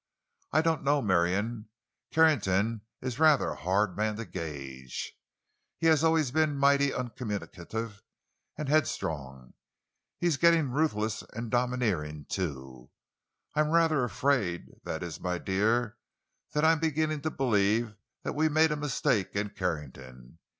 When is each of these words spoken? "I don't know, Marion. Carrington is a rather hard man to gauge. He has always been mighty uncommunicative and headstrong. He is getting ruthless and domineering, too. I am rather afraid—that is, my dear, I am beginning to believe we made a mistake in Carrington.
"I 0.51 0.63
don't 0.63 0.81
know, 0.83 0.99
Marion. 1.03 1.69
Carrington 2.09 2.81
is 3.01 3.19
a 3.19 3.21
rather 3.21 3.53
hard 3.53 3.95
man 3.95 4.15
to 4.15 4.25
gauge. 4.25 5.13
He 5.77 5.85
has 5.85 6.03
always 6.03 6.31
been 6.31 6.57
mighty 6.57 6.91
uncommunicative 6.91 8.01
and 8.57 8.67
headstrong. 8.67 9.53
He 10.17 10.25
is 10.25 10.37
getting 10.37 10.71
ruthless 10.71 11.21
and 11.35 11.51
domineering, 11.51 12.25
too. 12.27 12.89
I 13.53 13.59
am 13.59 13.69
rather 13.69 14.03
afraid—that 14.03 15.03
is, 15.03 15.19
my 15.19 15.37
dear, 15.37 15.99
I 16.55 16.71
am 16.71 16.79
beginning 16.79 17.21
to 17.21 17.29
believe 17.29 17.95
we 18.25 18.49
made 18.49 18.71
a 18.71 18.75
mistake 18.75 19.35
in 19.35 19.51
Carrington. 19.51 20.39